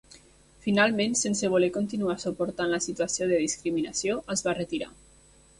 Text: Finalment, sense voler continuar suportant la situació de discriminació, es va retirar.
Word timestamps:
Finalment, 0.61 1.13
sense 1.19 1.51
voler 1.57 1.69
continuar 1.75 2.17
suportant 2.25 2.73
la 2.73 2.81
situació 2.87 3.31
de 3.33 3.39
discriminació, 3.45 4.21
es 4.39 4.47
va 4.49 4.59
retirar. 4.63 4.91